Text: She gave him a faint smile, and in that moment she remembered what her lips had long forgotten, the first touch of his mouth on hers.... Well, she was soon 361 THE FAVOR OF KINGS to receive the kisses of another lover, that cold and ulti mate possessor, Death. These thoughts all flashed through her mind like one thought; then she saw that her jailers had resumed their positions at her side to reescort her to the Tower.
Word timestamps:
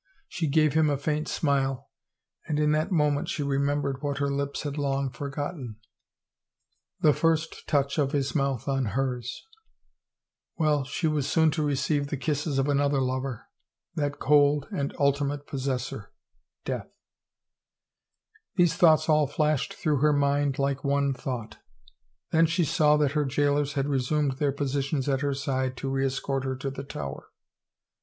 She 0.27 0.47
gave 0.49 0.73
him 0.73 0.89
a 0.89 0.97
faint 0.97 1.27
smile, 1.27 1.91
and 2.47 2.57
in 2.59 2.71
that 2.71 2.91
moment 2.91 3.29
she 3.29 3.43
remembered 3.43 4.01
what 4.01 4.17
her 4.17 4.31
lips 4.31 4.63
had 4.63 4.75
long 4.75 5.11
forgotten, 5.11 5.75
the 7.01 7.13
first 7.13 7.67
touch 7.67 7.99
of 7.99 8.11
his 8.11 8.33
mouth 8.33 8.67
on 8.67 8.85
hers.... 8.97 9.45
Well, 10.57 10.85
she 10.85 11.05
was 11.05 11.27
soon 11.31 11.51
361 11.51 12.07
THE 12.07 12.07
FAVOR 12.07 12.07
OF 12.07 12.09
KINGS 12.09 12.09
to 12.09 12.09
receive 12.09 12.09
the 12.09 12.25
kisses 12.49 12.57
of 12.57 12.67
another 12.67 12.99
lover, 12.99 13.47
that 13.93 14.17
cold 14.17 14.67
and 14.71 14.91
ulti 14.95 15.23
mate 15.27 15.45
possessor, 15.45 16.11
Death. 16.65 16.89
These 18.55 18.75
thoughts 18.75 19.07
all 19.07 19.27
flashed 19.27 19.75
through 19.75 19.97
her 19.97 20.13
mind 20.13 20.57
like 20.57 20.83
one 20.83 21.13
thought; 21.13 21.59
then 22.31 22.47
she 22.47 22.63
saw 22.65 22.97
that 22.97 23.11
her 23.11 23.23
jailers 23.25 23.73
had 23.73 23.85
resumed 23.87 24.39
their 24.39 24.51
positions 24.51 25.07
at 25.07 25.21
her 25.21 25.35
side 25.35 25.77
to 25.77 25.91
reescort 25.91 26.43
her 26.43 26.55
to 26.55 26.71
the 26.71 26.83
Tower. 26.83 27.29